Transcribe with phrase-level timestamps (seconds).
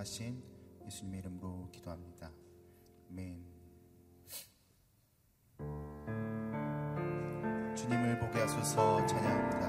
[0.00, 0.42] 합당하신
[0.86, 2.32] 예수님의 이름으로 기도합니다.
[3.10, 3.44] 아멘.
[7.76, 9.59] 주님을 보게 하소서 찬양합니다.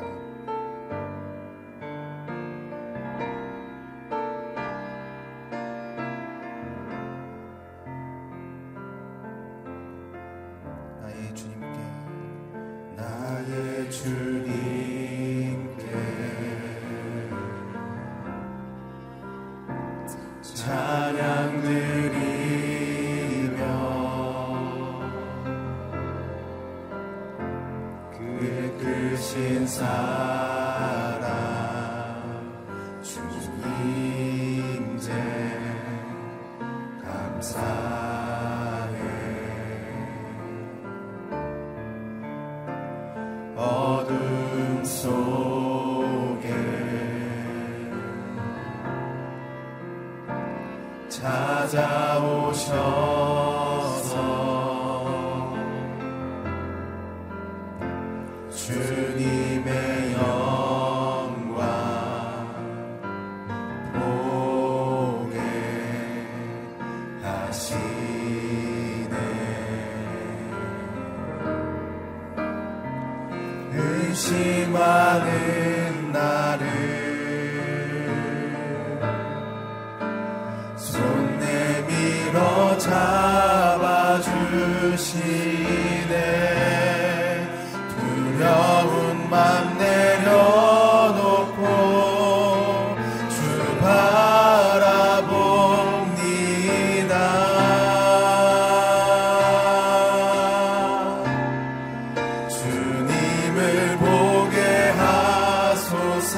[51.24, 53.21] 의심하는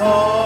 [0.04, 0.43] 의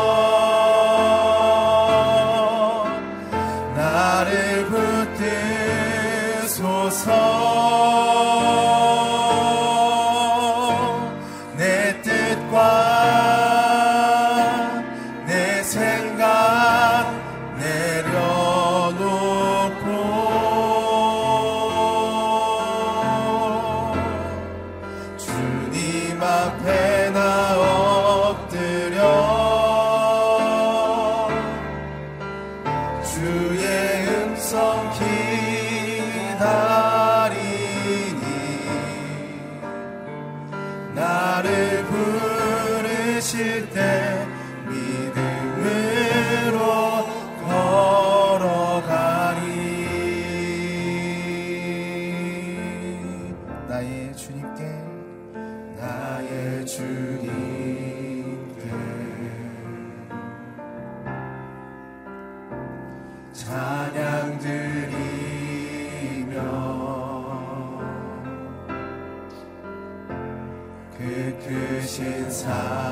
[72.48, 72.87] 심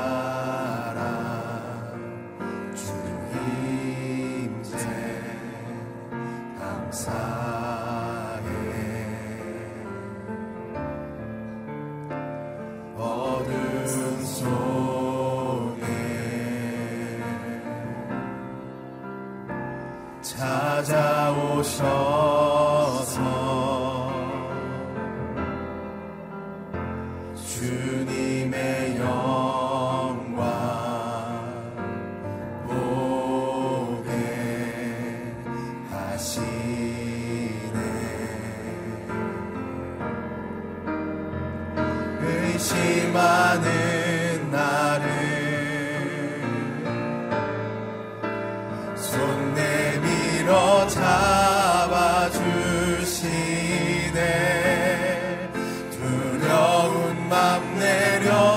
[58.29, 58.56] 맘내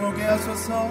[0.00, 0.88] 보게 하소서.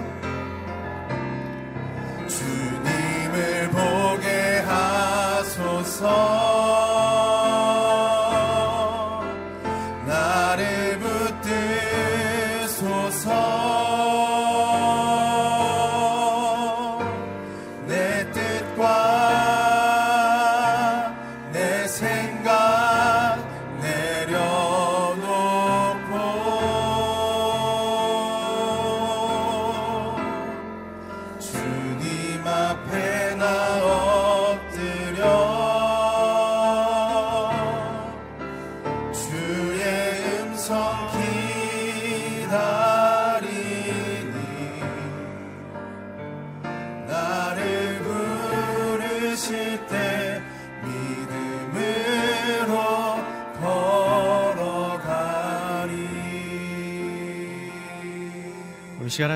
[2.27, 6.69] 주님을 보게 하소서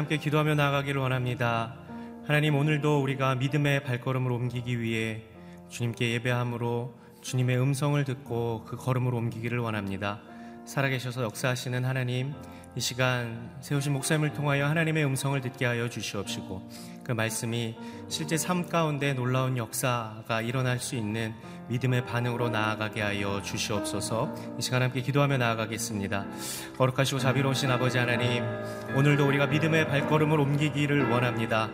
[0.03, 1.75] 함께 기도하며 나아가기를 원합니다.
[2.25, 5.21] 하나님 오늘도 우리가 믿음의 발걸음을 옮기기 위해
[5.69, 10.19] 주님께 예배함으로 주님의 음성을 듣고 그 걸음을 옮기기를 원합니다.
[10.65, 12.33] 살아계셔서 역사하시는 하나님,
[12.75, 16.69] 이 시간 세우신 목사님을 통하여 하나님의 음성을 듣게 하여 주시옵시고
[17.03, 17.75] 그 말씀이
[18.07, 21.33] 실제 삶 가운데 놀라운 역사가 일어날 수 있는
[21.69, 26.25] 믿음의 반응으로 나아가게 하여 주시옵소서 이 시간 함께 기도하며 나아가겠습니다.
[26.77, 28.44] 거룩하시고 자비로우신 아버지 하나님,
[28.95, 31.69] 오늘도 우리가 믿음의 발걸음을 옮기기를 원합니다.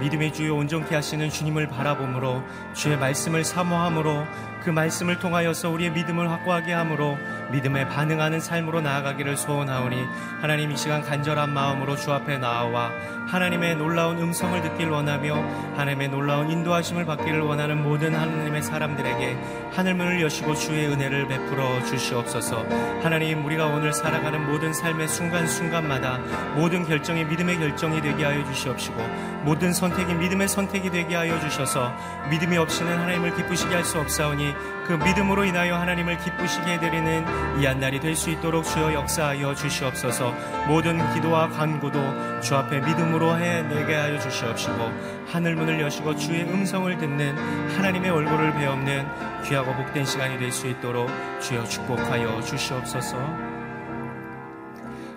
[0.00, 2.42] 믿음의 주요 온전케 하시는 주님을 바라봄으로
[2.74, 4.24] 주의 말씀을 사모함으로
[4.62, 7.16] 그 말씀을 통하여서 우리의 믿음을 확고하게 함으로
[7.50, 9.96] 믿음에 반응하는 삶으로 나아가기를 소원하오니
[10.40, 12.90] 하나님 이 시간 간절한 마음으로 주 앞에 나와
[13.26, 15.34] 하나님의 놀라운 음성을 듣길 원하며
[15.76, 19.36] 하나님의 놀라운 인도하심을 받기를 원하는 모든 하나님의 사람들에게
[19.74, 22.64] 하늘문을 여시고 주의 은혜를 베풀어 주시옵소서.
[23.02, 26.18] 하나님 우리가 오늘 살아가는 모든 삶의 순간순간마다
[26.54, 29.00] 모든 결정이 믿음의 결정이 되게 하여 주시옵시고
[29.42, 31.92] 모든 선택이 믿음의 선택이 되게 하여 주셔서
[32.30, 34.54] 믿음이 없이는 하나님을 기쁘시게 할 수 없사오니
[34.86, 40.34] 그 믿음으로 인하여 하나님을 기쁘시게 해드리는 이 한날이 될 수 있도록 주여 역사하여 주시옵소서.
[40.68, 44.92] 모든 기도와 간구도 주 앞에 믿음으로 해내게 하여 주시옵 시고
[45.26, 47.34] 하늘 문을 여시고 주의 음성을 듣는
[47.76, 49.06] 하나님의 얼굴을 배우는
[49.48, 51.08] 귀하고 복된 시간이 될 수 있도록
[51.40, 53.16] 주여 축복하여 주시옵소서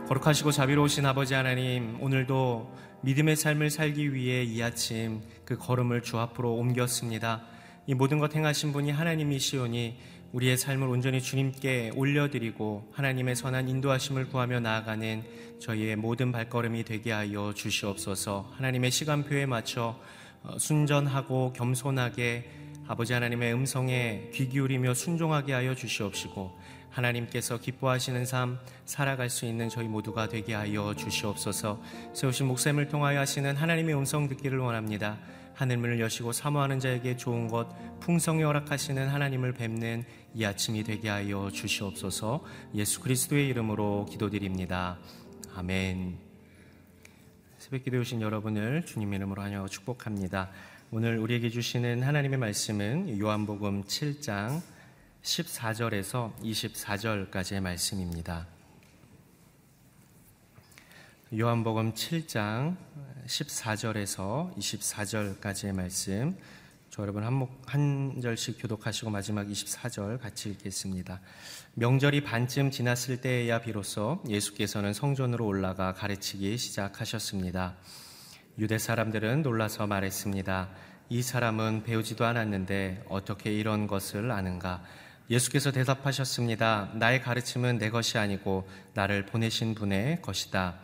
[0.07, 6.53] 거룩하시고 자비로우신 아버지 하나님, 오늘도 믿음의 삶을 살기 위해 이 아침 그 걸음을 주 앞으로
[6.53, 7.41] 옮겼습니다.
[7.87, 9.97] 이 모든 것 행하신 분이 하나님이시오니
[10.33, 15.23] 우리의 삶을 온전히 주님께 올려드리고 하나님의 선한 인도하심을 구하며 나아가는
[15.59, 19.95] 저희의 모든 발걸음이 되게 하여 주시옵소서 하나님의 시간표에 맞춰
[20.41, 22.49] 어, 순전하고 겸손하게
[22.87, 26.51] 아버지 하나님의 음성에 귀 기울이며 순종하게 하여 주시옵시고
[26.89, 31.79] 하나님께서 기뻐하시는 삶 살아갈 수 있는 저희 모두가 되게 하여 주시옵소서
[32.13, 35.19] 세우신 목샘을 통하여 하시는 하나님의 음성 듣기를 원합니다.
[35.55, 37.67] 하늘문을 여시고 사모하는 자에게 좋은 것
[37.99, 42.43] 풍성히 허락하시는 하나님을 뵙는 이 아침이 되게 하여 주시옵소서
[42.75, 44.97] 예수 그리스도의 이름으로 기도드립니다.
[45.55, 46.17] 아멘.
[47.59, 50.49] 새벽 기도에 오신 여러분을 주님의 이름으로 환영하고 축복합니다.
[50.91, 54.61] 오늘 우리에게 주시는 하나님의 말씀은 요한복음 7장
[55.21, 58.47] 14절에서 24절까지의 말씀입니다.
[61.35, 62.75] 요한복음 7장
[63.25, 66.37] 14절에서 24절까지의 말씀.
[66.91, 71.21] 저 여러분 한, 목, 한 절씩 교독하시고 마지막 24절 같이 읽겠습니다.
[71.73, 77.77] 명절이 반쯤 지났을 때에야 비로소 예수께서는 성전으로 올라가 가르치기 시작하셨습니다.
[78.59, 80.69] 유대 사람들은 놀라서 말했습니다.
[81.09, 84.83] 이 사람은 배우지도 않았는데 어떻게 이런 것을 아는가?
[85.31, 86.91] 예수께서 대답하셨습니다.
[86.93, 90.77] 나의 가르침은 내 것이 아니고 나를 보내신 분의 것이다.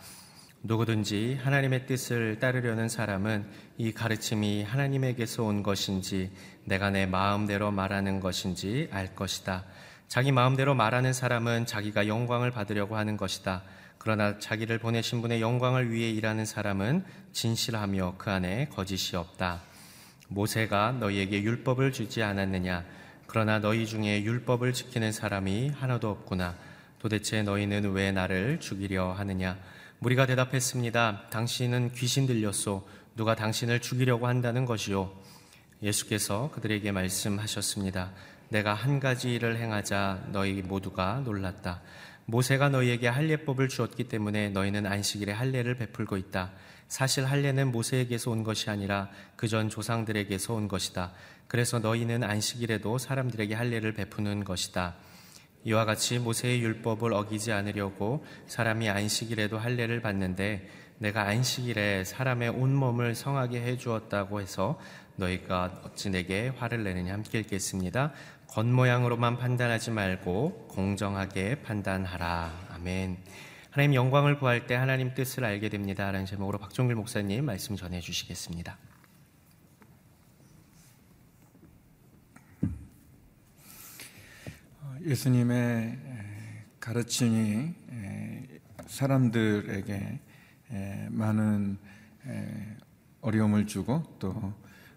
[0.61, 3.45] 누구든지 하나님의 뜻을 따르려는 사람은
[3.77, 6.31] 이 가르침이 하나님에게서 온 것인지
[6.65, 9.63] 내가 내 마음대로 말하는 것인지 알 것이다.
[10.09, 13.63] 자기 마음대로 말하는 사람은 자기가 영광을 받으려고 하는 것이다.
[13.97, 19.61] 그러나 자기를 보내신 분의 영광을 위해 일하는 사람은 진실하며 그 안에 거짓이 없다.
[20.27, 22.83] 모세가 너희에게 율법을 주지 않았느냐?
[23.27, 26.55] 그러나 너희 중에 율법을 지키는 사람이 하나도 없구나.
[26.99, 29.57] 도대체 너희는 왜 나를 죽이려 하느냐?
[30.01, 31.23] 무리가 대답했습니다.
[31.29, 32.87] 당신은 귀신 들렸소.
[33.17, 35.11] 누가 당신을 죽이려고 한다는 것이요.
[35.83, 38.13] 예수께서 그들에게 말씀하셨습니다.
[38.47, 41.81] 내가 한 가지 일을 행하자 너희 모두가 놀랐다.
[42.27, 46.53] 모세가 너희에게 할례법을 주었기 때문에 너희는 안식일에 할례를 베풀고 있다.
[46.87, 51.11] 사실 할례는 모세에게서 온 것이 아니라 그전 조상들에게서 온 것이다.
[51.49, 54.95] 그래서 너희는 안식일에도 사람들에게 할례를 베푸는 것이다.
[55.63, 60.67] 이와 같이 모세의 율법을 어기지 않으려고 사람이 안식일에도 할례를 받는데
[60.99, 64.79] 내가 안식일에 사람의 온 몸을 성하게 해 주었다고 해서
[65.15, 68.13] 너희가 어찌 내게 화를 내느냐 함께 읽겠습니다.
[68.47, 72.67] 겉모양으로만 판단하지 말고 공정하게 판단하라.
[72.71, 73.17] 아멘.
[73.69, 76.05] 하나님 영광을 구할 때 하나님 뜻을 알게 됩니다.
[76.05, 78.77] 라는 제목으로 박종길 목사님 말씀 전해 주시겠습니다.
[85.01, 85.97] 예수님의
[86.79, 87.73] 가르침이
[88.87, 90.19] 사람들에게
[91.09, 91.77] 많은
[93.21, 94.53] 어려움을 주고 또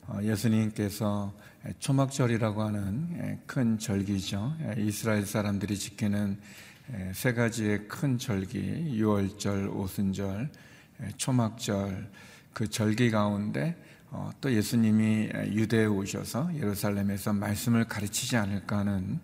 [0.06, 1.32] 어, 예수님께서
[1.78, 4.56] 초막절이라고 하는 큰 절기죠.
[4.78, 6.40] 이스라엘 사람들이 지키는
[7.12, 10.50] 세 가지의 큰 절기, 유월절, 오순절,
[11.16, 12.10] 초막절,
[12.52, 13.76] 그 절기 가운데
[14.10, 19.20] 어, 또 예수님이 유대에 오셔서 예루살렘에서 말씀을 가르치지 않을까 하는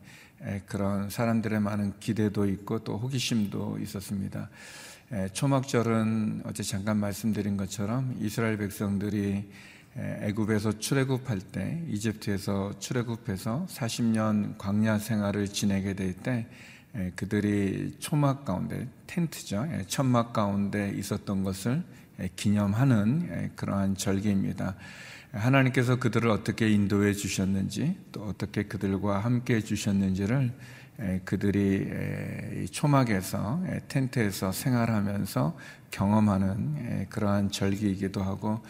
[0.67, 4.49] 그런 사람들의 많은 기대도 있고 또 호기심도 있었습니다.
[5.33, 9.49] 초막절은 어제 잠깐 말씀드린 것처럼 이스라엘 백성들이
[9.97, 16.47] 애굽에서 출애굽할 때 이집트에서 출애굽해서 40년 광야 생활을 지내게 될 때
[17.17, 21.83] 그들이 초막 가운데 텐트죠 천막 가운데 있었던 것을
[22.35, 24.75] 기념하는 그러한 절기입니다.
[25.33, 30.53] 하나님께서 그들을 어떻게 인도해 주셨는지 또 어떻게 그들과 함께 해 주셨는지를
[31.25, 35.57] 그들이 초막에서 텐트에서 생활하면서
[35.91, 38.61] 경험하는 그러한 절기이기도 하고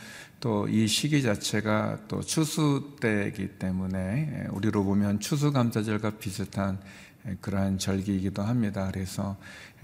[0.40, 6.78] 또 이 시기 자체가 또 추수 때이기 때문에 우리로 보면 추수감사절과 비슷한
[7.40, 8.88] 그러한 절기이기도 합니다.
[8.92, 9.36] 그래서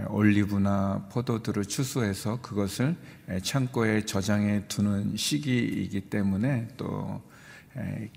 [0.08, 2.96] 올리브나 포도들을 추수해서 그것을
[3.42, 7.22] 창고에 저장해 두는 시기이기 때문에 또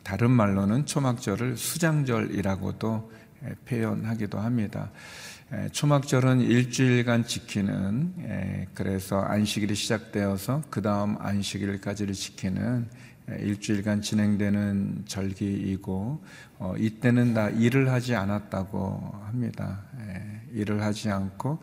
[0.03, 3.11] 다른 말로는 초막절을 수장절이라고도
[3.65, 4.91] 표현하기도 합니다.
[5.71, 12.89] 초막절은 일주일간 지키는 그래서 안식일이 시작되어서 그 다음 안식일까지를 지키는
[13.29, 16.23] 일주일간 진행되는 절기이고
[16.59, 19.81] 어, 이때는 다 일을 하지 않았다고 합니다.
[20.53, 21.59] 일을 하지 않고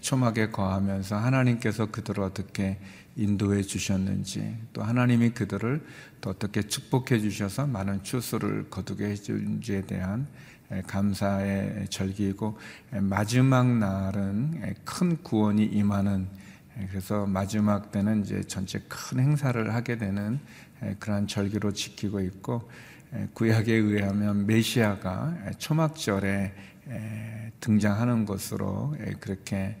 [0.00, 2.78] 초막에 거하면서 하나님께서 그들을 어떻게
[3.16, 5.86] 인도해 주셨는지 또 하나님이 그들을
[6.20, 10.26] 또 어떻게 축복해 주셔서 많은 추수를 거두게 해준지에 대한
[10.88, 12.58] 감사의 절기이고
[13.02, 16.26] 마지막 날은 큰 구원이 임하는
[16.88, 20.40] 그래서 마지막 때는 이제 전체 큰 행사를 하게 되는
[20.98, 22.68] 그러한 절기로 지키고 있고
[23.32, 26.52] 구약에 의하면 메시아가 초막절에
[27.60, 29.76] 등장하는 것으로 그렇게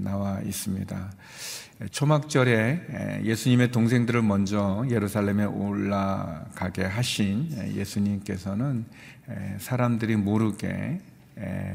[0.00, 1.12] 나와 있습니다.
[1.90, 8.84] 초막절에 예수님의 동생들을 먼저 예루살렘에 올라가게 하신 예수님께서는
[9.58, 11.00] 사람들이 모르게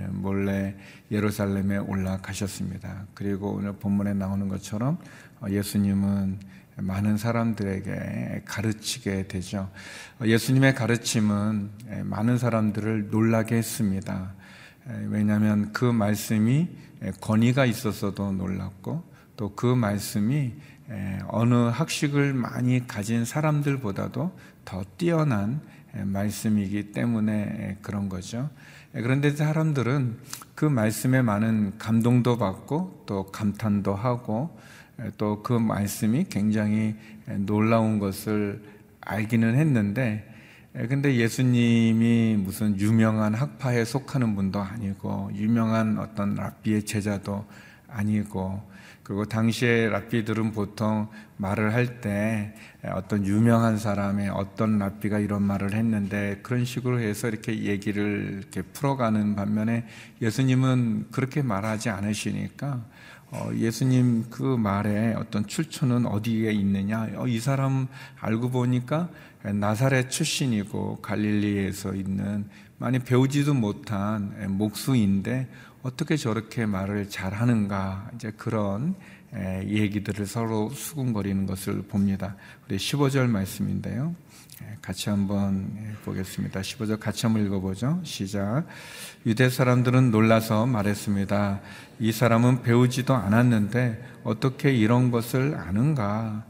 [0.09, 0.75] 몰래
[1.11, 3.05] 예루살렘에 올라가셨습니다.
[3.13, 4.97] 그리고 오늘 본문에 나오는 것처럼
[5.41, 6.39] 어, 예수님은
[6.81, 9.69] 많은 사람들에게 가르치게 되죠.
[10.19, 11.69] 어, 예수님의 가르침은
[12.03, 14.33] 많은 사람들을 놀라게 했습니다.
[15.09, 16.67] 왜냐하면 그 말씀이
[17.21, 20.53] 권위가 있었어도 놀랐고 또 그 말씀이
[21.27, 25.61] 어느 학식을 많이 가진 사람들보다도 더 뛰어난
[25.93, 28.49] 말씀이기 때문에 그런 거죠.
[28.91, 30.17] 그런데 사람들은
[30.55, 34.57] 그 말씀에 많은 감동도 받고 또 감탄도 하고
[35.17, 36.95] 또 그 말씀이 굉장히
[37.45, 38.61] 놀라운 것을
[39.01, 40.25] 알기는 했는데
[40.73, 47.45] 근데 예수님이 무슨 유명한 학파에 속하는 분도 아니고 유명한 어떤 랍비의 제자도
[47.87, 48.61] 아니고
[49.03, 52.53] 그리고 당시에 랍비들은 보통 말을 할 때
[52.83, 59.35] 어떤 유명한 사람의 어떤 랍비가 이런 말을 했는데 그런 식으로 해서 이렇게 얘기를 이렇게 풀어가는
[59.35, 59.87] 반면에
[60.21, 63.18] 예수님은 그렇게 말하지 않으시니까 어,
[63.55, 67.09] 예수님 그 말에 어떤 출처는 어디에 있느냐?
[67.15, 67.87] 어, 이 사람
[68.19, 69.09] 알고 보니까
[69.43, 72.45] 나사렛 출신이고 갈릴리에서 있는
[72.77, 75.47] 많이 배우지도 못한 목수인데
[75.83, 78.95] 어떻게 저렇게 말을 잘하는가 이제 그런
[79.33, 82.35] 얘기들을 서로 수군거리는 것을 봅니다.
[82.67, 84.15] 우리 15절 말씀인데요.
[84.81, 85.69] 같이 한번
[86.05, 86.61] 보겠습니다.
[86.61, 88.01] 15절 같이 한번 읽어보죠.
[88.03, 88.65] 시작.
[89.25, 91.61] 유대 사람들은 놀라서 말했습니다.
[91.99, 96.45] 이 사람은 배우지도 않았는데 어떻게 이런 것을 아는가?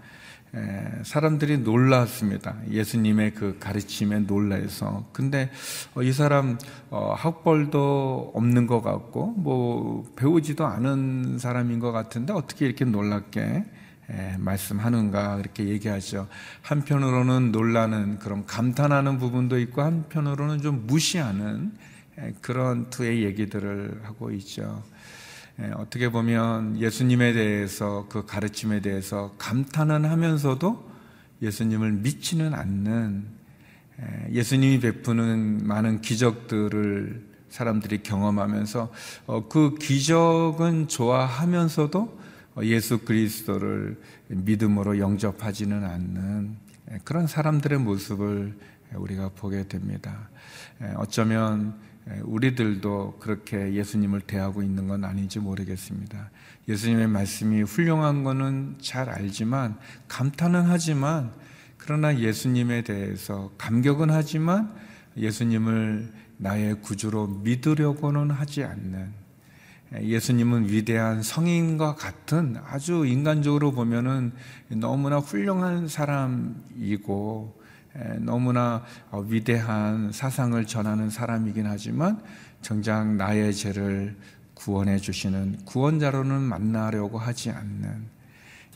[1.03, 2.55] 사람들이 놀랐습니다.
[2.71, 5.07] 예수님의 그 가르침에 놀라서.
[5.13, 5.51] 근데
[5.93, 6.57] 어, 이 사람
[6.89, 13.65] 어, 학벌도 없는 것 같고 뭐 배우지도 않은 사람인 것 같은데 어떻게 이렇게 놀랍게
[14.37, 16.27] 말씀하는가 그렇게 얘기하죠.
[16.61, 21.73] 한편으로는 놀라는 그런 감탄하는 부분도 있고 한편으로는 좀 무시하는
[22.41, 24.83] 그런 투의 얘기들을 하고 있죠.
[25.61, 30.89] 예, 어떻게 보면 예수님에 대해서 그 가르침에 대해서 감탄은 하면서도
[31.41, 33.25] 예수님을 믿지는 않는
[34.01, 38.91] 예, 예수님이 베푸는 많은 기적들을 사람들이 경험하면서
[39.25, 42.18] 어, 그 기적은 좋아하면서도
[42.63, 46.55] 예수 그리스도를 믿음으로 영접하지는 않는
[46.91, 48.57] 예, 그런 사람들의 모습을
[48.95, 50.29] 우리가 보게 됩니다.
[50.95, 56.31] 어쩌면 예, 우리들도 그렇게 예수님을 대하고 있는 건 아닌지 모르겠습니다.
[56.67, 61.31] 예수님의 말씀이 훌륭한 거는 잘 알지만 감탄은 하지만
[61.77, 64.73] 그러나 예수님에 대해서 감격은 하지만
[65.17, 69.18] 예수님을 나의 구주로 믿으려고는 하지 않는
[69.95, 74.31] 예, 예수님은 위대한 성인과 같은 아주 인간적으로 보면은
[74.69, 77.59] 너무나 훌륭한 사람이고
[78.19, 82.21] 너무나 어, 위대한 사상을 전하는 사람이긴 하지만
[82.61, 84.15] 정작 나의 죄를
[84.53, 88.05] 구원해 주시는 구원자로는 만나려고 하지 않는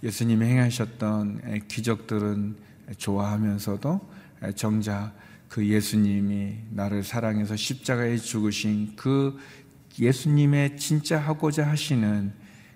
[0.01, 2.55] 예수님이 행하셨던 기적들은
[2.97, 4.01] 좋아하면서도
[4.55, 5.13] 정작
[5.47, 9.37] 그 예수님이 나를 사랑해서 십자가에 죽으신 그
[9.99, 12.33] 예수님의 진짜 하고자 하시는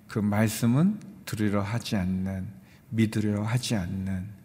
[0.08, 2.48] 그 말씀은 들으려 하지 않는
[2.90, 4.38] 믿으려 하지 않는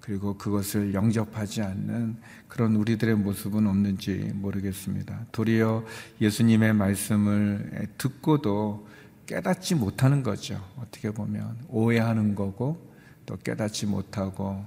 [0.00, 2.16] 그리고 그것을 영접하지 않는
[2.48, 5.26] 그런 우리들의 모습은 없는지 모르겠습니다.
[5.30, 5.84] 도리어
[6.20, 8.88] 예수님의 말씀을 듣고도
[9.26, 10.60] 깨닫지 못하는 거죠.
[10.76, 12.90] 어떻게 보면 오해하는 거고
[13.26, 14.64] 또 깨닫지 못하고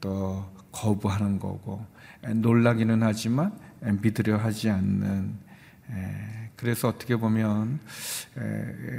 [0.00, 1.86] 또 거부하는 거고
[2.26, 5.38] 놀라기는 하지만 믿으려 하지 않는
[6.62, 7.80] 그래서 어떻게 보면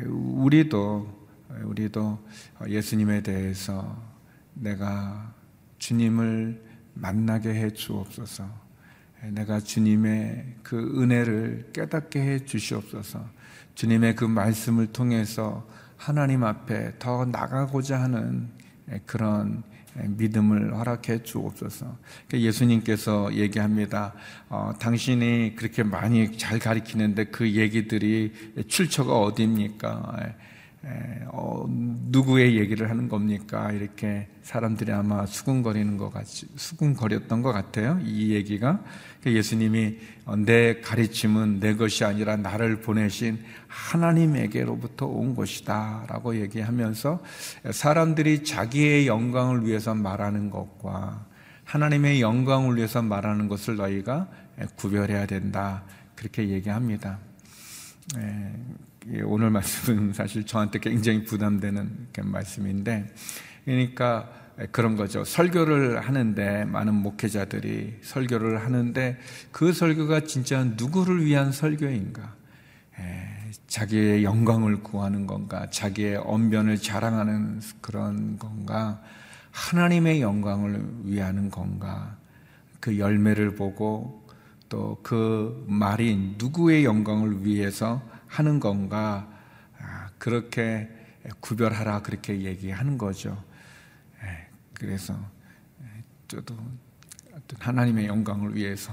[0.06, 1.30] 우리도
[1.64, 2.20] 우리도
[2.68, 4.04] 예수님에 대해서
[4.54, 5.34] 내가
[5.78, 6.62] 주님을
[6.94, 8.46] 만나게 해 주옵소서.
[9.30, 13.26] 내가 주님의 그 은혜를 깨닫게 해 주시옵소서.
[13.76, 18.50] 주님의 그 말씀을 통해서 하나님 앞에 더 나가고자 하는
[19.06, 19.64] 그런
[19.96, 21.98] 믿음을 허락해 주옵소서.
[22.28, 24.14] 그러니까 예수님께서 얘기합니다.
[24.50, 28.34] 어, 당신이 그렇게 많이 잘 가리키는데 그 얘기들이
[28.68, 30.34] 출처가 어디입니까?
[31.28, 33.72] 어, 누구의 얘기를 하는 겁니까?
[33.72, 38.00] 이렇게 사람들이 아마 수군거리는 것 같이, 수군거렸던 것 같아요.
[38.04, 38.84] 이 얘기가.
[39.22, 46.06] 그 예수님이 어, 내 가르침은 내 것이 아니라 나를 보내신 하나님에게로부터 온 것이다.
[46.10, 47.24] 라고 얘기하면서
[47.72, 51.26] 사람들이 자기의 영광을 위해서 말하는 것과
[51.64, 54.28] 하나님의 영광을 위해서 말하는 것을 너희가
[54.76, 55.84] 구별해야 된다.
[56.16, 57.20] 그렇게 얘기합니다.
[59.12, 63.14] 예, 오늘 말씀은 사실 저한테 굉장히 부담되는 말씀인데,
[63.66, 64.30] 그러니까
[64.72, 65.24] 그런 거죠.
[65.24, 69.18] 설교를 하는데 많은 목회자들이 설교를 하는데
[69.52, 72.36] 그 설교가 진짜 누구를 위한 설교인가?
[73.00, 75.70] 예, 자기의 영광을 구하는 건가?
[75.70, 79.02] 자기의 언변을 자랑하는 그런 건가?
[79.52, 82.18] 하나님의 영광을 위하는 건가?
[82.80, 84.24] 그 열매를 보고
[84.70, 88.02] 또 그 말이 누구의 영광을 위해서
[88.34, 89.30] 하는 건가
[89.80, 90.90] 아, 그렇게
[91.40, 93.42] 구별하라 그렇게 얘기하는 거죠.
[94.24, 95.14] 예, 그래서
[95.84, 96.56] 예, 저도
[97.60, 98.92] 하나님의 영광을 위해서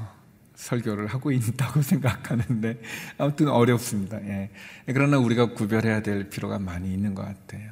[0.56, 2.82] 설교를 하고 있다고 생각하는데
[3.16, 4.22] 아무튼 어렵습니다.
[4.26, 4.50] 예.
[4.84, 7.70] 그러나 우리가 구별해야 될 필요가 많이 있는 것 같아요.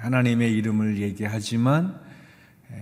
[0.00, 1.98] 하나님의 이름을 얘기하지만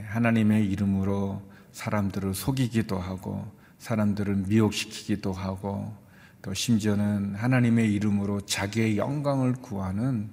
[0.09, 1.41] 하나님의 이름으로
[1.73, 5.95] 사람들을 속이기도 하고 사람들을 미혹시키기도 하고
[6.43, 10.31] 또 심지어는 하나님의 이름으로 자기의 영광을 구하는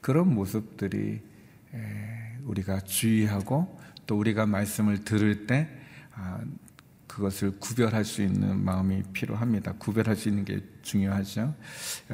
[0.00, 1.20] 그런 모습들이
[2.44, 5.68] 우리가 주의하고 또 우리가 말씀을 들을 때
[6.14, 6.40] 아,
[7.06, 9.74] 그것을 구별할 수 있는 마음이 필요합니다.
[9.78, 11.54] 구별할 수 있는 게 중요하죠.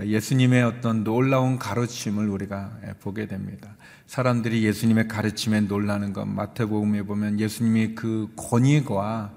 [0.02, 3.76] 예수님의 어떤 놀라운 가르침을 우리가 보게 됩니다.
[4.06, 9.36] 사람들이 예수님의 가르침에 놀라는 것, 마태복음에 보면 예수님이 그 권위가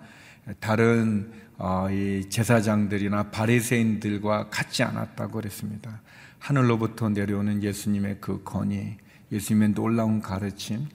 [0.60, 6.02] 다른 어, 이 제사장들이나 바리새인들과 같지 않았다고 그랬습니다.
[6.40, 8.98] 하늘로부터 내려오는 예수님의 그 권위,
[9.32, 10.86] 예수님의 놀라운 가르침.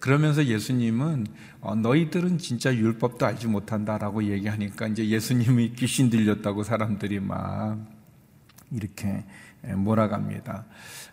[0.00, 1.26] 그러면서 예수님은
[1.60, 7.78] 어, 너희들은 진짜 율법도 알지 못한다라고 얘기하니까 이제 예수님이 귀신 들렸다고 사람들이 막
[8.70, 9.24] 이렇게
[9.62, 10.64] 몰아갑니다.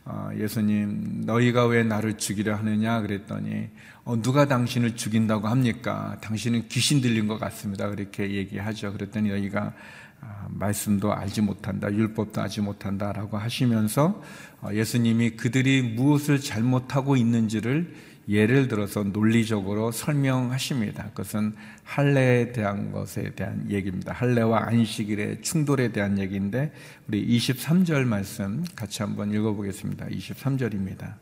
[0.05, 3.69] 어, 예수님, 너희가 왜 나를 죽이려 하느냐 그랬더니
[4.03, 6.17] 어, 누가 당신을 죽인다고 합니까?
[6.21, 7.89] 당신은 귀신 들린 것 같습니다.
[7.89, 8.93] 그렇게 얘기하죠.
[8.93, 9.73] 그랬더니 너희가
[10.21, 14.21] 아, 말씀도 알지 못한다, 율법도 알지 못한다 라고 하시면서
[14.61, 17.93] 어, 예수님이 그들이 무엇을 잘못하고 있는지를
[18.27, 21.09] 예를 들어서 논리적으로 설명하십니다.
[21.09, 24.13] 그것은 할례에 대한 것에 대한 얘기입니다.
[24.13, 26.71] 할례와 안식일의 충돌에 대한 얘기인데
[27.07, 30.07] 우리 23절 말씀 같이 한번 읽어보겠습니다.
[30.07, 31.13] 23절입니다.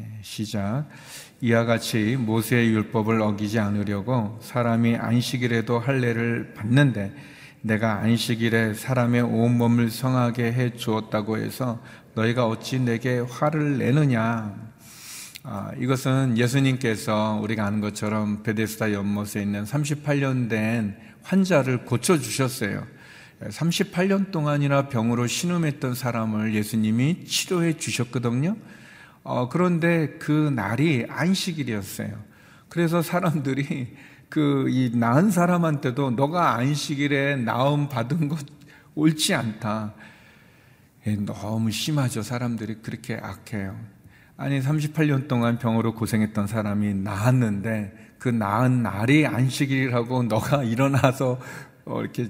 [0.00, 0.86] 예, 시작.
[1.40, 7.14] 이와 같이 모세의 율법을 어기지 않으려고 사람이 안식일에도 할례를 받는데
[7.62, 11.82] 내가 안식일에 사람의 온 몸을 성하게 해 주었다고 해서
[12.14, 14.71] 너희가 어찌 내게 화를 내느냐?
[15.44, 22.86] 아, 이것은 예수님께서 우리가 아는 것처럼 베데스다 연못에 있는 38년 된 환자를 고쳐 주셨어요.
[23.40, 28.56] 38년 동안이나 병으로 신음했던 사람을 예수님이 치료해 주셨거든요.
[29.24, 32.22] 어, 그런데 그 날이 안식일이었어요.
[32.68, 33.96] 그래서 사람들이
[34.28, 38.46] 그이 나은 사람한테도 너가 안식일에 나음 받은 것
[38.94, 39.92] 옳지 않다.
[41.08, 42.22] 예, 너무 심하죠.
[42.22, 44.01] 사람들이 그렇게 악해요.
[44.36, 51.40] 아니 38년 동안 병으로 고생했던 사람이 나았는데 그 나은 날이 안식일이라고 너가 일어나서
[51.84, 52.28] 어, 이렇게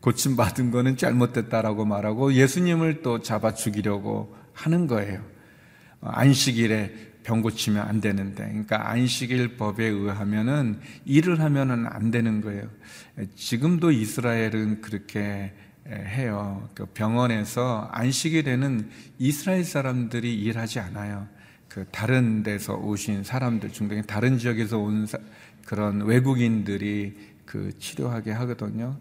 [0.00, 5.22] 고침 받은 거는 잘못됐다라고 말하고 예수님을 또 잡아 죽이려고 하는 거예요.
[6.00, 12.68] 어, 안식일에 병 고치면 안 되는데, 그러니까 안식일 법에 의하면은 일을 하면은 안 되는 거예요.
[13.34, 15.54] 지금도 이스라엘은 그렇게
[15.86, 16.68] 해요.
[16.74, 21.26] 그 병원에서 안식일에는 이스라엘 사람들이 일하지 않아요.
[21.74, 25.18] 그 다른 데서 오신 사람들 중에 다른 지역에서 온 사,
[25.66, 28.96] 그런 외국인들이 그 치료하게 하거든요.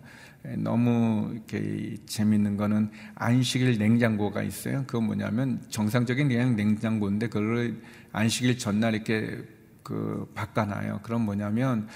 [0.57, 4.85] 너무 이렇게 재밌는 거는 안식일 냉장고가 있어요.
[4.87, 7.79] 그건 뭐냐면 정상적인 그냥 냉장고인데 그걸
[8.11, 9.37] 안식일 전날 이렇게
[9.83, 11.01] 그 바꿔놔요.
[11.03, 11.87] 그럼 뭐냐면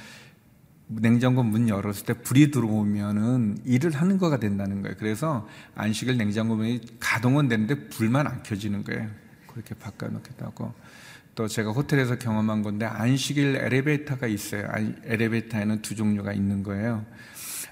[0.85, 4.95] 냉장고 문 열었을 때 불이 들어오면은 일을 하는 거가 된다는 거예요.
[4.99, 9.09] 그래서 안식일 냉장고 문이 가동은 되는데 불만 안 켜지는 거예요.
[9.57, 10.71] 그렇게 바꿔놓기도 하고
[11.33, 14.67] 또 제가 호텔에서 경험한 건데 안식일 엘리베이터가 있어요.
[15.03, 17.05] 엘리베이터에는 두 종류가 있는 거예요.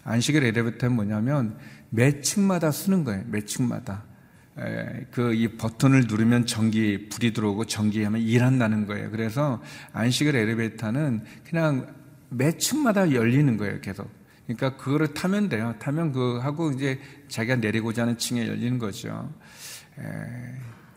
[0.04, 1.58] 안식일 엘리베이터는 뭐냐면
[1.92, 3.24] 매 층마다 쓰는 거예요.
[3.28, 4.04] 매 층마다.
[5.12, 9.12] 그이 버튼을 누르면 전기 불이 들어오고 전기하면 일한다는 거예요.
[9.12, 9.62] 그래서
[9.94, 11.94] 안식일 엘리베이터는 그냥
[12.30, 13.80] 매 층마다 열리는 거예요.
[13.82, 14.10] 계속.
[14.48, 15.76] 그러니까 그거를 타면 돼요.
[15.80, 19.32] 타면 그 하고 이제 자기가 내리고자 하는 층에 열리는 거죠.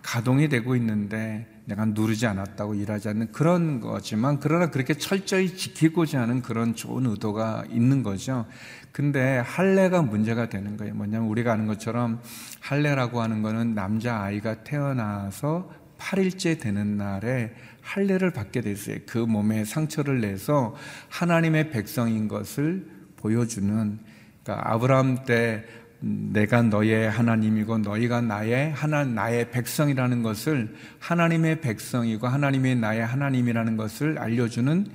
[0.09, 6.40] 가동이 되고 있는데 내가 누르지 않았다고 일하지 않는 그런 거지만 그러나 그렇게 철저히 지키고자 하는
[6.40, 8.47] 그런 좋은 의도가 있는 거죠.
[8.90, 10.94] 근데 할례가 문제가 되는 거예요.
[10.94, 12.23] 뭐냐면 우리가 아는 것처럼
[12.61, 18.97] 할례라고 하는 거는 남자 아이가 태어나서 8일째 되는 날에 할례를 받게 됐어요.
[19.07, 20.75] 그 몸에 상처를 내서
[21.11, 23.99] 하나님의 백성인 것을 보여주는
[24.42, 25.66] 그러니까 아브라함 때
[26.01, 34.19] 내가 너의 하나님이고 너희가 나의 하나 나의 백성이라는 것을 하나님의 백성이고 하나님이 나의 하나님이라는 것을
[34.19, 34.87] 알려주는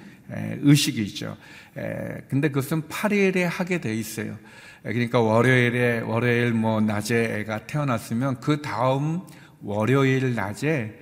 [0.62, 1.36] 의식이죠.
[2.30, 4.38] 근데 그것은 8일에 하게 돼 있어요.
[4.82, 9.22] 그러니까 월요일에 월요일 뭐 낮에 애가 태어났으면 그 다음
[9.62, 11.00] 월요일 낮에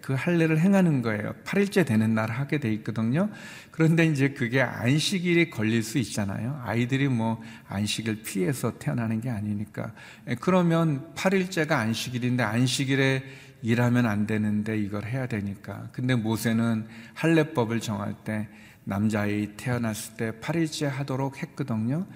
[0.00, 1.34] 그 할례를 행하는 거예요.
[1.44, 3.28] 8일째 되는 날 하게 돼 있거든요.
[3.70, 6.60] 그런데 이제 그게 안식일이 걸릴 수 있잖아요.
[6.64, 9.92] 아이들이 뭐 안식일 피해서 태어나는 게 아니니까.
[10.40, 13.22] 그러면 8일째가 안식일인데 안식일에
[13.62, 15.88] 일하면 안 되는데 이걸 해야 되니까.
[15.92, 18.48] 근데 모세는 할례법을 정할 때
[18.84, 22.06] 남자아이 태어났을 때 8일째 하도록 했거든요.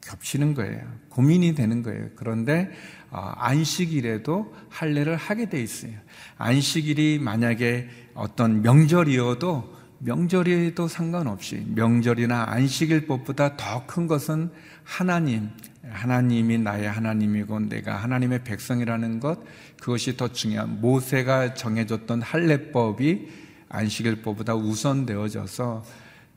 [0.00, 0.80] 겹치는 거예요.
[1.10, 2.08] 고민이 되는 거예요.
[2.16, 5.92] 그런데 어, 안식일에도 할례를 하게 돼 있어요.
[6.36, 14.50] 안식일이 만약에 어떤 명절이어도 명절에도 상관없이 명절이나 안식일법보다 더 큰 것은
[14.84, 15.50] 하나님,
[15.90, 19.40] 하나님이 나의 하나님이고 내가 하나님의 백성이라는 것
[19.80, 23.28] 그것이 더 중요한 모세가 정해줬던 할례법이
[23.68, 25.84] 안식일법보다 우선되어져서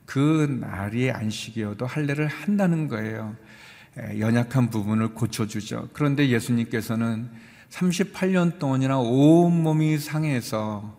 [0.04, 3.36] 그 날이 안식이어도 할례를 한다는 거예요.
[3.96, 5.90] 연약한 부분을 고쳐주죠.
[5.92, 7.28] 그런데 예수님께서는
[7.70, 10.98] 38년 동안이나 온몸이 상해서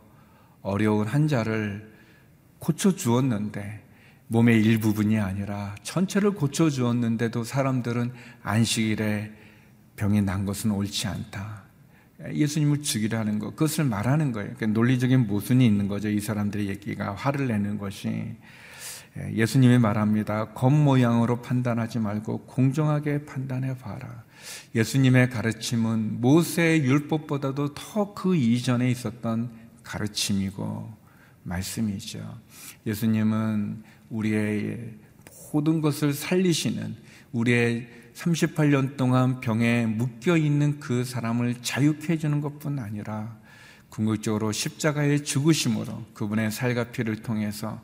[0.61, 1.91] 어려운 환자를
[2.59, 3.83] 고쳐주었는데
[4.27, 9.31] 몸의 일부분이 아니라 전체를 고쳐주었는데도 사람들은 안식일에
[9.95, 11.63] 병이 난 것은 옳지 않다.
[12.31, 14.53] 예수님을 죽이라는 것, 그것을 말하는 거예요.
[14.55, 16.09] 그러니까 논리적인 모순이 있는 거죠.
[16.09, 18.35] 이 사람들의 얘기가 화를 내는 것이.
[19.33, 20.53] 예수님이 말합니다.
[20.53, 24.23] 겉모양으로 판단하지 말고 공정하게 판단해 봐라.
[24.73, 29.51] 예수님의 가르침은 모세의 율법보다도 더 그 이전에 있었던
[29.83, 30.91] 가르침이고
[31.43, 32.39] 말씀이죠.
[32.87, 34.93] 예수님은 우리의
[35.53, 36.95] 모든 것을 살리시는
[37.31, 43.37] 우리의 38년 동안 병에 묶여 있는 그 사람을 자유케 해주는 것뿐 아니라
[43.89, 47.79] 궁극적으로 십자가의 죽으심으로 그분의 살과 피를 통해서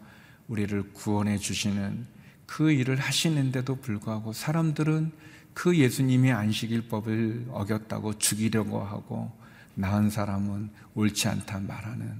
[0.49, 2.05] 우리를 구원해 주시는
[2.45, 5.11] 그 일을 하시는데도 불구하고 사람들은
[5.53, 9.31] 그 예수님이 안식일법을 어겼다고 죽이려고 하고
[9.75, 12.19] 나은 사람은 옳지 않다 말하는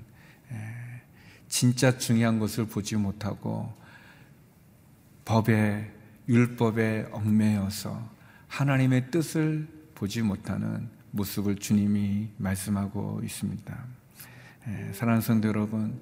[1.48, 3.74] 진짜 중요한 것을 보지 못하고
[5.26, 5.92] 법에
[6.28, 8.10] 율법에 얽매여서
[8.48, 13.86] 하나님의 뜻을 보지 못하는 모습을 주님이 말씀하고 있습니다.
[14.70, 16.00] 예, 사랑하는 성도 여러분,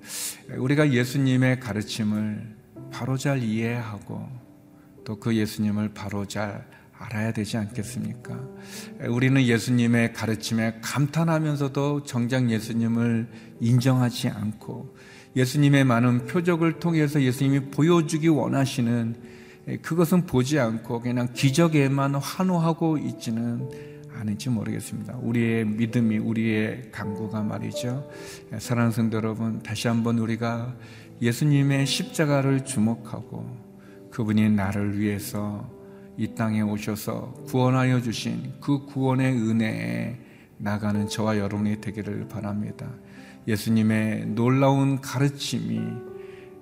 [0.58, 2.56] 우리가 예수님의 가르침을
[2.92, 4.48] 바로 잘 이해하고
[5.06, 6.68] 또 그 예수님을 바로 잘
[7.00, 8.40] 알아야 되지 않겠습니까?
[9.04, 13.28] 예, 우리는 예수님의 가르침에 감탄하면서도 정작 예수님을
[13.62, 14.96] 인정하지 않고
[15.36, 19.16] 예수님의 많은 표적을 통해서 예수님이 보여주기 원하시는
[19.70, 23.70] 예, 그것은 보지 않고 그냥 기적에만 환호하고 있지는
[24.20, 25.18] 않은지 모르겠습니다.
[25.22, 28.10] 우리의 믿음이 우리의 강구가 말이죠.
[28.54, 30.76] 예, 사랑하는 성도 여러분, 다시 한번 우리가
[31.22, 33.46] 예수님의 십자가를 주목하고
[34.12, 35.70] 그분이 나를 위해서
[36.18, 40.18] 이 땅에 오셔서 구원하여 주신 그 구원의 은혜에
[40.58, 42.90] 나가는 저와 여러분이 되기를 바랍니다.
[43.48, 45.80] 예수님의 놀라운 가르침이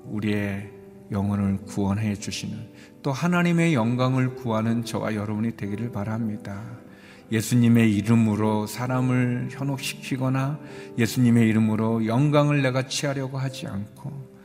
[0.06, 0.72] 우리의
[1.12, 2.58] 영혼을 구원해 주시는
[3.02, 6.63] 또 하나님의 영광을 구하는 저와 여러분이 되기를 바랍니다.
[7.31, 10.59] 예수님의 이름으로 사람을 현혹시키거나
[10.97, 14.35] 예수님의 이름으로 영광을 내가 취하려고 하지 않고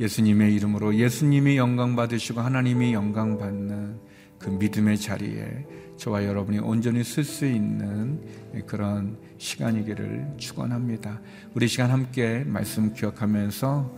[0.00, 4.00] 예수님의 이름으로 예수님이 영광 받으시고 하나님이 영광 받는
[4.38, 5.66] 그 믿음의 자리에
[5.98, 8.18] 저와 여러분이 온전히 쓸 수 있는
[8.66, 11.20] 그런 시간이기를 축원합니다.
[11.54, 13.94] 우리 시간 함께 말씀 기억하면서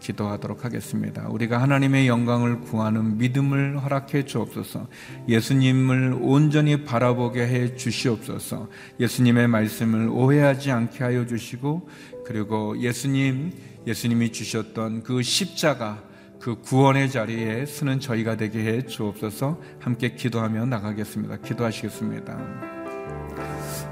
[0.00, 1.26] 기도하도록 하겠습니다.
[1.28, 4.88] 우리가 하나님의 영광을 구하는 믿음을 허락해 주옵소서.
[5.28, 8.68] 예수님을 온전히 바라보게 해 주시옵소서.
[9.00, 11.88] 예수님의 말씀을 오해하지 않게 하여 주시고
[12.24, 13.52] 그리고 예수님
[13.86, 16.02] 예수님이 주셨던 그 십자가
[16.40, 21.38] 그 구원의 자리에 서는 저희가 되게 해 주옵소서 함께 기도하며 나가겠습니다.
[21.38, 22.38] 기도하시겠습니다.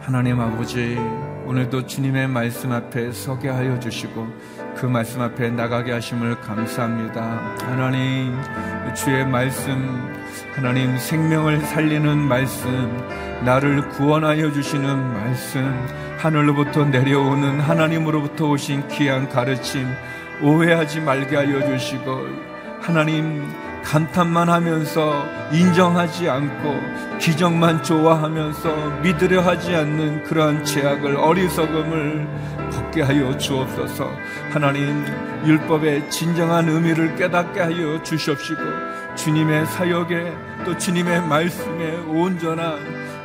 [0.03, 0.97] 하나님 아버지,
[1.47, 4.27] 오늘도 주님의 말씀 앞에 서게 하여 주시고
[4.83, 7.23] 그 말씀 앞에 나가게 하심을 감사합니다.
[7.61, 8.37] 하나님,
[8.97, 10.13] 주의 말씀,
[10.57, 12.69] 하나님 생명을 살리는 말씀,
[13.45, 15.73] 나를 구원하여 주시는 말씀,
[16.19, 19.87] 하늘로부터 내려오는 하나님으로부터 오신 귀한 가르침,
[20.43, 22.27] 오해하지 말게 하여 주시고
[22.81, 23.49] 하나님
[23.85, 32.62] 감탄만 하면서 인정하지 않고 기적만 좋아하면서 믿으려 하지 않는 그러한 죄악을 어리석음을
[32.93, 34.15] 벗게 하여 주옵소서
[34.51, 35.03] 하나님
[35.47, 38.61] 율법의 진정한 의미를 깨닫게 하여 주시옵시고
[39.17, 40.33] 주님의 사역에
[40.67, 42.79] 또 주님의 말씀에 온전한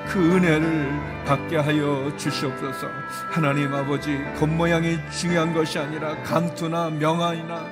[0.08, 2.88] 그 은혜를 받게 하여 주시옵소서.
[3.30, 7.66] 하나님 아버지, 겉모양이 중요한 것이 아니라 감투나 명화이나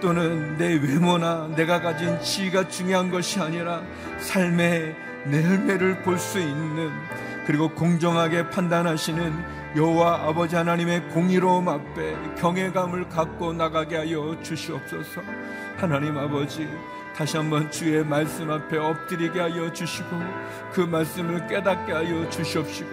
[0.00, 3.82] 또는 내 외모나 내가 가진 지위가 중요한 것이 아니라
[4.18, 6.90] 삶의 내열매를 볼수 있는
[7.46, 15.20] 그리고 공정하게 판단하시는 여호와 아버지 하나님의 공의로움 앞에 경외감을 갖고 나가게 하여 주시옵소서.
[15.76, 16.68] 하나님 아버지
[17.16, 20.08] 다시 한번 주의 말씀 앞에 엎드리게 하여 주시고
[20.72, 22.90] 그 말씀을 깨닫게 하여 주시옵시고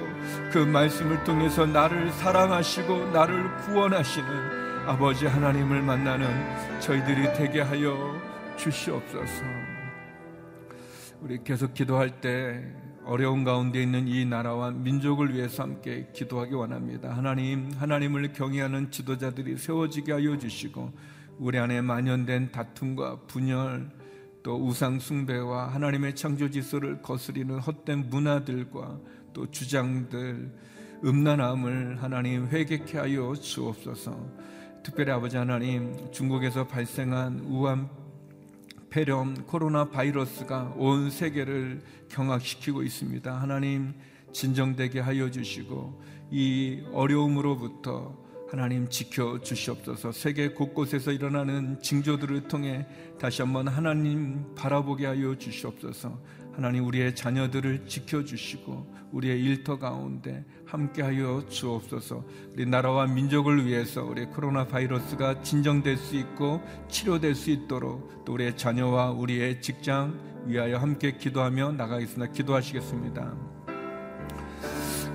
[0.52, 6.28] 그 말씀을 통해서 나를 사랑하시고 나를 구원하시는 아버지 하나님을 만나는
[6.80, 8.20] 저희들이 되게 하여
[8.58, 9.44] 주시옵소서.
[11.22, 12.64] 우리 계속 기도할 때
[13.06, 17.16] 어려운 가운데 있는 이 나라와 민족을 위해서 함께 기도하기 원합니다.
[17.16, 20.92] 하나님, 하나님을 경외하는 지도자들이 세워지게 하여 주시고
[21.40, 23.90] 우리 안에 만연된 다툼과 분열,
[24.44, 29.00] 또 우상 숭배와 하나님의 창조 질서를 거스리는 헛된 문화들과
[29.34, 30.52] 또 주장들
[31.04, 34.52] 음란함을 하나님 회개케 하여 주옵소서.
[34.84, 37.90] 특별히 아버지 하나님 중국에서 발생한 우한
[38.92, 43.42] 폐렴 코로나 바이러스가 온 세계를 경악시키고 있습니다.
[43.42, 43.94] 하나님
[44.34, 48.14] 진정되게 하여 주시고 이 어려움으로부터
[48.50, 50.12] 하나님 지켜 주시옵소서.
[50.12, 52.86] 세계 곳곳에서 일어나는 징조들을 통해
[53.18, 56.20] 다시 한번 하나님 바라보게 하여 주시옵소서.
[56.52, 62.24] 하나님 우리의 자녀들을 지켜 주시고 우리의 일터 가운데 함께 하여 주옵소서.
[62.54, 68.56] 우리 나라와 민족을 위해서 우리 코로나 바이러스가 진정될 수 있고 치료될 수 있도록 또 우리의
[68.56, 72.32] 자녀와 우리의 직장 위하여 함께 기도하며 나가겠습니다.
[72.32, 73.34] 기도하시겠습니다.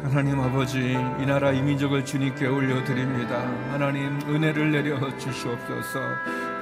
[0.03, 3.41] 하나님 아버지 이 나라 이 민족을 주님께 올려드립니다
[3.73, 6.01] 하나님 은혜를 내려 주시옵소서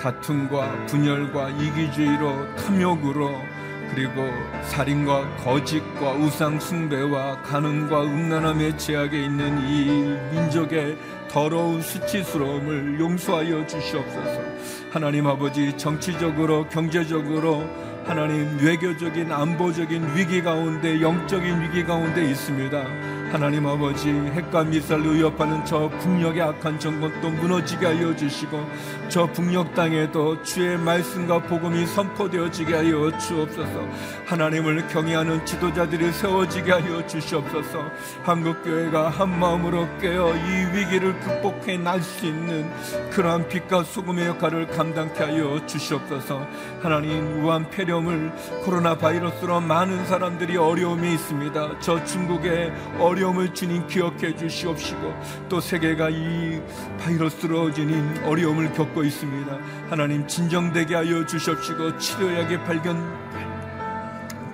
[0.00, 3.53] 다툼과 분열과 이기주의로 탐욕으로
[3.90, 4.28] 그리고
[4.70, 10.96] 살인과 거짓과 우상 숭배와 가늠과 음란함의 제약에 있는 이 민족의
[11.28, 14.40] 더러운 수치스러움을 용서하여 주시옵소서.
[14.90, 17.68] 하나님 아버지 정치적으로 경제적으로
[18.04, 23.13] 하나님 외교적인 안보적인 위기 가운데 영적인 위기 가운데 있습니다.
[23.34, 28.64] 하나님 아버지 핵과 미사일로 위협하는 저 북녘의 악한 정권도 무너지게 하여 주시고
[29.08, 33.88] 저 북녘 땅에도 주의 말씀과 복음이 선포되어지게 하여 주옵소서.
[34.26, 37.90] 하나님을 경외하는 지도자들이 세워지게 하여 주시옵소서.
[38.22, 42.70] 한국교회가 한마음으로 깨어 이 위기를 극복해 날 수 있는
[43.10, 46.46] 그러한 빛과 소금의 역할을 감당케 하여 주시옵소서.
[46.80, 48.32] 하나님 우한 폐렴을
[48.64, 51.80] 코로나 바이러스로 많은 사람들이 어려움이 있습니다.
[51.80, 55.14] 저 중국의 어려움 어려움을 주님 기억해 주시옵시고
[55.48, 56.60] 또 세계가 이
[57.00, 59.58] 바이러스로 지닌 어려움을 겪고 있습니다.
[59.88, 62.96] 하나님 진정되게 하여 주시옵시고 치료약의 발견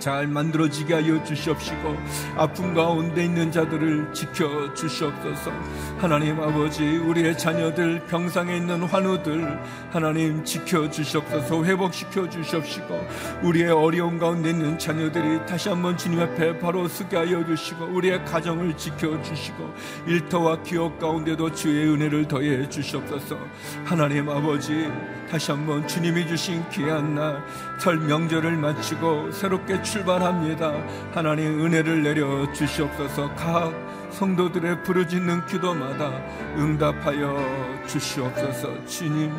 [0.00, 1.96] 잘 만들어지게 하여 주시옵시고
[2.36, 5.52] 아픔 가운데 있는 자들을 지켜 주시옵소서.
[5.98, 9.60] 하나님 아버지 우리의 자녀들 병상에 있는 환우들
[9.90, 11.64] 하나님 지켜 주시옵소서.
[11.64, 13.08] 회복시켜 주시옵시고
[13.42, 18.76] 우리의 어려운 가운데 있는 자녀들이 다시 한번 주님 앞에 바로 서게 하여 주시고 우리의 가정을
[18.76, 19.72] 지켜 주시고
[20.06, 23.38] 일터와 기업 가운데도 주의 은혜를 더해 주시옵소서.
[23.84, 24.90] 하나님 아버지
[25.30, 27.44] 다시 한번 주님이 주신 귀한 날
[27.80, 30.72] 설 명절을 마치고 새롭게 출발합니다.
[31.12, 33.34] 하나님 은혜를 내려 주시옵소서.
[33.34, 33.72] 각
[34.12, 36.24] 성도들의 부르짖는 기도마다
[36.56, 38.84] 응답하여 주시옵소서.
[38.86, 39.32] 주님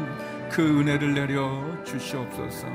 [0.51, 2.67] 그 은혜를 내려 주시옵소서.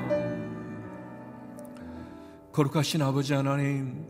[2.53, 4.07] 거룩하신 아버지 하나님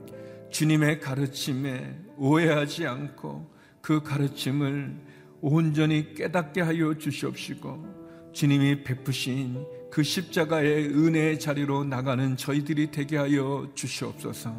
[0.51, 3.51] 주님의 가르침에 오해하지 않고
[3.81, 4.95] 그 가르침을
[5.41, 14.55] 온전히 깨닫게 하여 주시옵시고 주님이 베푸신 그 십자가의 은혜의 자리로 나가는 저희들이 되게 하여 주시옵소서.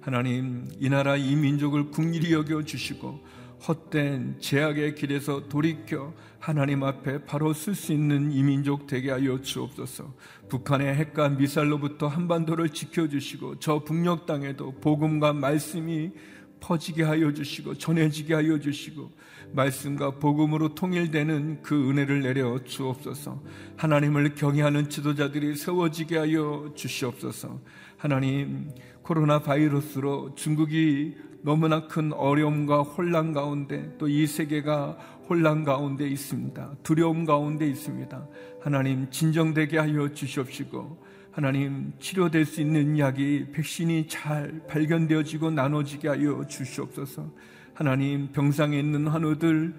[0.00, 3.20] 하나님, 이 나라 이 민족을 국리히 여겨 주시고
[3.68, 10.14] 헛된 제약의 길에서 돌이켜 하나님 앞에 바로 쓸 수 있는 이 민족 되게 하여 주옵소서.
[10.48, 16.12] 북한의 핵과 미사일로부터 한반도를 지켜 주시고 저 북녘 땅에도 복음과 말씀이
[16.60, 19.10] 퍼지게 하여 주시고 전해지게 하여 주시고
[19.52, 23.42] 말씀과 복음으로 통일되는 그 은혜를 내려 주옵소서.
[23.76, 27.58] 하나님을 경외하는 지도자들이 세워지게 하여 주시옵소서.
[27.96, 28.70] 하나님,
[29.02, 36.76] 코로나 바이러스로 중국이 너무나 큰 어려움과 혼란 가운데 또 이 세계가 혼란 가운데 있습니다.
[36.82, 38.26] 두려움 가운데 있습니다.
[38.60, 47.30] 하나님, 진정되게 하여 주시옵시고, 하나님 치료될 수 있는 약이 백신이 잘 발견되어지고 나눠지게 하여 주시옵소서.
[47.72, 49.74] 하나님 병상에 있는 환우들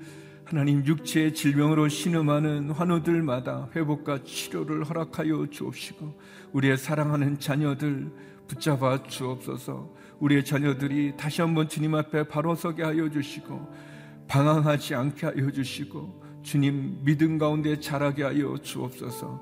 [0.46, 6.20] 하나님 육체의 질병으로 신음하는 환우들마다 회복과 치료를 허락하여 주옵시고
[6.52, 8.12] 우리의 사랑하는 자녀들
[8.48, 13.74] 붙잡아 주옵소서 우리의 자녀들이 다시 한번 주님 앞에 바로 서게 하여 주시고
[14.28, 19.42] 방황하지 않게 하여 주시고 주님 믿음 가운데 자라게 하여 주옵소서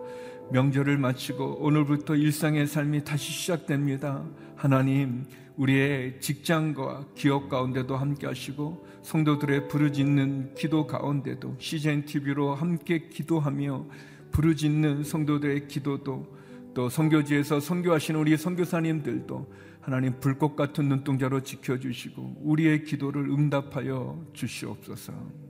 [0.52, 5.26] 명절을 마치고 오늘부터 일상의 삶이 다시 시작됩니다 하나님
[5.58, 13.86] 우리의 직장과 기업 가운데도 함께 하시고 성도들의 부르짖는 기도 가운데도 CGN TV로 함께 기도하며
[14.32, 16.40] 부르짖는 성도들의 기도도
[16.74, 25.49] 또 성교지에서 성교하시는 우리 선교사님들도 하나님 불꽃 같은 눈동자로 지켜 주시고 우리의 기도를 응답하여 주시옵소서.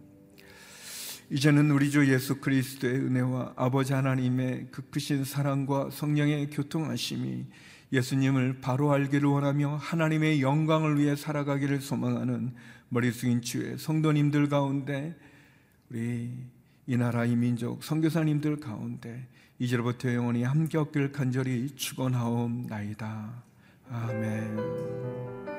[1.32, 7.46] 이제는 우리 주 예수 그리스도의 은혜와 아버지 하나님의 그 크신 사랑과 성령의 교통하심이
[7.94, 12.54] 예수님을 바로 알기를 원하며 하나님의 영광을 위해 살아가기를 소망하는
[12.90, 15.16] 머리 숙인 주의 성도님들 가운데
[15.92, 16.32] 우리
[16.88, 19.28] 이 나라 이 민족 선교사님들 가운데
[19.60, 23.44] 이제로부터 영원히 함께 없길 간절히 축원하옵나이다.
[23.92, 25.59] 아멘.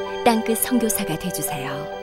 [0.31, 2.00] 땅끝 성교사가 되주세요